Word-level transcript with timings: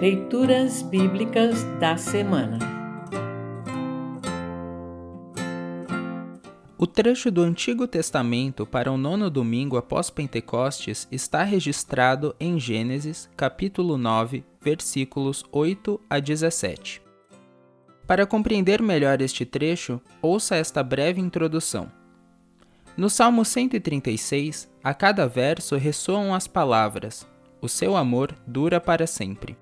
Leituras 0.00 0.82
Bíblicas 0.82 1.62
da 1.78 1.96
Semana 1.96 2.58
O 6.76 6.84
trecho 6.84 7.30
do 7.30 7.40
Antigo 7.40 7.86
Testamento 7.86 8.66
para 8.66 8.90
o 8.90 8.98
nono 8.98 9.30
domingo 9.30 9.76
após 9.76 10.10
Pentecostes 10.10 11.06
está 11.12 11.44
registrado 11.44 12.34
em 12.40 12.58
Gênesis, 12.58 13.30
capítulo 13.36 13.96
9, 13.96 14.44
versículos 14.60 15.44
8 15.52 16.00
a 16.10 16.18
17. 16.18 17.00
Para 18.06 18.26
compreender 18.26 18.82
melhor 18.82 19.22
este 19.22 19.46
trecho, 19.46 20.00
ouça 20.20 20.56
esta 20.56 20.82
breve 20.82 21.20
introdução. 21.20 21.90
No 22.96 23.08
Salmo 23.08 23.44
136, 23.44 24.68
a 24.82 24.92
cada 24.92 25.26
verso 25.26 25.76
ressoam 25.76 26.34
as 26.34 26.46
palavras: 26.46 27.26
O 27.62 27.68
seu 27.68 27.96
amor 27.96 28.34
dura 28.46 28.80
para 28.80 29.06
sempre 29.06 29.56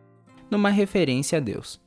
numa 0.52 0.68
referência 0.68 1.38
a 1.38 1.40
Deus. 1.40 1.80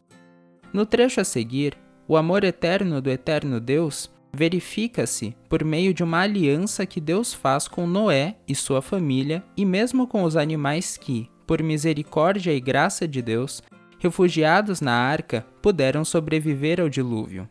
No 0.73 0.85
trecho 0.85 1.21
a 1.21 1.23
seguir, 1.23 1.77
o 2.07 2.17
amor 2.17 2.43
eterno 2.43 2.99
do 2.99 3.11
eterno 3.11 3.59
Deus 3.59 4.11
verifica-se 4.33 5.35
por 5.47 5.63
meio 5.63 5.93
de 5.93 6.03
uma 6.03 6.19
aliança 6.19 6.85
que 6.85 6.99
Deus 6.99 7.33
faz 7.33 7.67
com 7.67 7.87
Noé 7.87 8.35
e 8.47 8.55
sua 8.55 8.81
família 8.81 9.43
e 9.55 9.63
mesmo 9.63 10.07
com 10.07 10.23
os 10.23 10.35
animais 10.35 10.97
que, 10.97 11.29
por 11.45 11.61
misericórdia 11.61 12.51
e 12.51 12.59
graça 12.59 13.07
de 13.07 13.21
Deus, 13.21 13.61
refugiados 13.99 14.81
na 14.81 14.93
arca, 14.93 15.45
puderam 15.61 16.03
sobreviver 16.03 16.81
ao 16.81 16.89
dilúvio. 16.89 17.47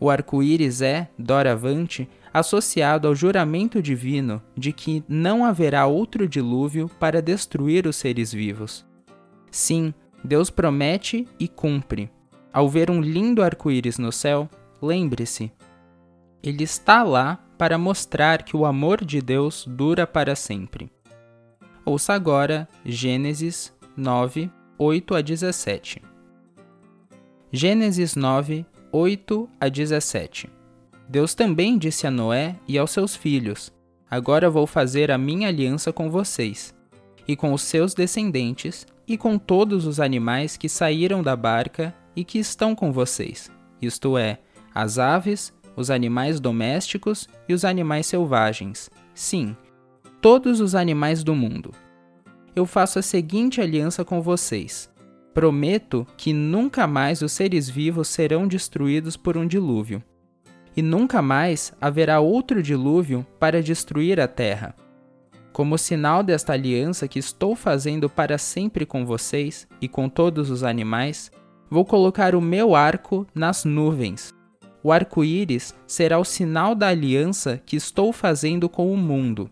O 0.00 0.10
arco-íris 0.10 0.80
é, 0.80 1.08
doravante, 1.16 2.08
associado 2.32 3.06
ao 3.06 3.14
juramento 3.14 3.80
divino 3.82 4.42
de 4.56 4.72
que 4.72 5.04
não 5.06 5.44
haverá 5.44 5.86
outro 5.86 6.26
dilúvio 6.26 6.90
para 6.98 7.22
destruir 7.22 7.86
os 7.86 7.96
seres 7.96 8.32
vivos. 8.32 8.84
Sim, 9.52 9.92
Deus 10.24 10.50
promete 10.50 11.26
e 11.38 11.48
cumpre. 11.48 12.10
Ao 12.52 12.68
ver 12.68 12.90
um 12.90 13.00
lindo 13.00 13.42
arco-íris 13.42 13.98
no 13.98 14.12
céu, 14.12 14.48
lembre-se: 14.80 15.50
ele 16.42 16.64
está 16.64 17.04
lá 17.04 17.38
para 17.56 17.78
mostrar 17.78 18.42
que 18.42 18.56
o 18.56 18.66
amor 18.66 19.04
de 19.04 19.22
Deus 19.22 19.64
dura 19.64 20.06
para 20.06 20.34
sempre. 20.34 20.90
Ouça 21.84 22.12
agora 22.12 22.68
Gênesis 22.84 23.72
9, 23.96 24.50
8 24.76 25.14
a 25.14 25.20
17. 25.20 26.02
Gênesis 27.52 28.16
9, 28.16 28.66
8 28.90 29.48
a 29.60 29.68
17. 29.68 30.50
Deus 31.08 31.34
também 31.34 31.78
disse 31.78 32.06
a 32.06 32.10
Noé 32.10 32.56
e 32.66 32.76
aos 32.76 32.90
seus 32.90 33.14
filhos: 33.14 33.72
Agora 34.10 34.50
vou 34.50 34.66
fazer 34.66 35.12
a 35.12 35.18
minha 35.18 35.46
aliança 35.46 35.92
com 35.92 36.10
vocês, 36.10 36.74
e 37.28 37.36
com 37.36 37.52
os 37.52 37.62
seus 37.62 37.94
descendentes, 37.94 38.84
e 39.06 39.16
com 39.16 39.38
todos 39.38 39.86
os 39.86 40.00
animais 40.00 40.56
que 40.56 40.68
saíram 40.68 41.22
da 41.22 41.36
barca 41.36 41.94
e 42.14 42.24
que 42.24 42.38
estão 42.38 42.74
com 42.74 42.92
vocês, 42.92 43.50
isto 43.80 44.16
é, 44.16 44.38
as 44.74 44.98
aves, 44.98 45.52
os 45.76 45.90
animais 45.90 46.40
domésticos 46.40 47.28
e 47.48 47.54
os 47.54 47.64
animais 47.64 48.06
selvagens. 48.06 48.90
Sim, 49.14 49.56
todos 50.20 50.60
os 50.60 50.74
animais 50.74 51.24
do 51.24 51.34
mundo. 51.34 51.72
Eu 52.54 52.66
faço 52.66 52.98
a 52.98 53.02
seguinte 53.02 53.60
aliança 53.60 54.04
com 54.04 54.20
vocês. 54.20 54.90
Prometo 55.32 56.06
que 56.16 56.32
nunca 56.32 56.86
mais 56.86 57.22
os 57.22 57.32
seres 57.32 57.68
vivos 57.68 58.08
serão 58.08 58.46
destruídos 58.46 59.16
por 59.16 59.36
um 59.36 59.46
dilúvio. 59.46 60.02
E 60.76 60.82
nunca 60.82 61.22
mais 61.22 61.72
haverá 61.80 62.20
outro 62.20 62.62
dilúvio 62.62 63.26
para 63.38 63.62
destruir 63.62 64.20
a 64.20 64.28
terra. 64.28 64.74
Como 65.52 65.76
sinal 65.76 66.22
desta 66.22 66.54
aliança 66.54 67.06
que 67.06 67.18
estou 67.18 67.54
fazendo 67.54 68.08
para 68.08 68.38
sempre 68.38 68.86
com 68.86 69.04
vocês 69.04 69.68
e 69.82 69.88
com 69.88 70.08
todos 70.08 70.50
os 70.50 70.62
animais, 70.62 71.30
vou 71.68 71.84
colocar 71.84 72.34
o 72.34 72.40
meu 72.40 72.74
arco 72.74 73.26
nas 73.34 73.64
nuvens. 73.64 74.32
O 74.82 74.90
arco-íris 74.90 75.74
será 75.86 76.18
o 76.18 76.24
sinal 76.24 76.74
da 76.74 76.88
aliança 76.88 77.60
que 77.66 77.76
estou 77.76 78.12
fazendo 78.12 78.68
com 78.68 78.92
o 78.92 78.96
mundo. 78.96 79.50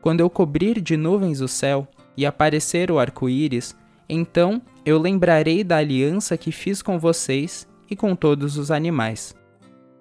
Quando 0.00 0.20
eu 0.20 0.30
cobrir 0.30 0.80
de 0.80 0.96
nuvens 0.96 1.42
o 1.42 1.48
céu 1.48 1.86
e 2.16 2.24
aparecer 2.24 2.90
o 2.90 2.98
arco-íris, 2.98 3.76
então 4.08 4.60
eu 4.86 4.98
lembrarei 4.98 5.62
da 5.62 5.76
aliança 5.76 6.36
que 6.36 6.50
fiz 6.50 6.80
com 6.80 6.98
vocês 6.98 7.68
e 7.90 7.94
com 7.94 8.16
todos 8.16 8.56
os 8.56 8.70
animais. 8.70 9.36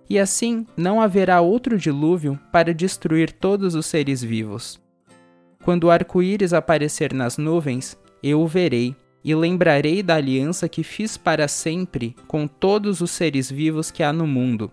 E 0.10 0.18
assim 0.18 0.66
não 0.78 1.02
haverá 1.02 1.42
outro 1.42 1.78
dilúvio 1.78 2.40
para 2.52 2.74
destruir 2.74 3.34
todos 3.34 3.76
os 3.76 3.86
seres 3.86 4.24
vivos. 4.24 4.80
Quando 5.64 5.86
o 5.86 5.92
arco-íris 5.92 6.54
aparecer 6.54 7.14
nas 7.14 7.38
nuvens, 7.38 7.98
eu 8.24 8.42
o 8.42 8.48
verei 8.48 8.96
e 9.24 9.36
lembrarei 9.36 10.02
da 10.02 10.16
aliança 10.16 10.70
que 10.70 10.84
fiz 10.84 11.18
para 11.18 11.48
sempre 11.48 12.16
com 12.28 12.48
todos 12.48 13.02
os 13.02 13.12
seres 13.12 13.52
vivos 13.52 13.92
que 13.92 14.02
há 14.02 14.14
no 14.14 14.26
mundo. 14.26 14.72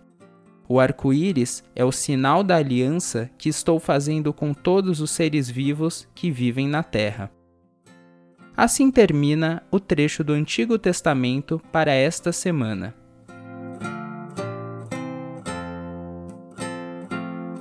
O 0.69 0.79
arco-íris 0.79 1.63
é 1.75 1.83
o 1.83 1.91
sinal 1.91 2.43
da 2.43 2.57
aliança 2.57 3.29
que 3.37 3.49
estou 3.49 3.79
fazendo 3.79 4.33
com 4.33 4.53
todos 4.53 4.99
os 4.99 5.11
seres 5.11 5.49
vivos 5.49 6.07
que 6.13 6.29
vivem 6.29 6.67
na 6.67 6.83
terra. 6.83 7.31
Assim 8.55 8.89
termina 8.89 9.63
o 9.69 9.79
trecho 9.79 10.23
do 10.23 10.33
Antigo 10.33 10.79
Testamento 10.79 11.61
para 11.71 11.93
esta 11.93 12.31
semana. 12.31 12.95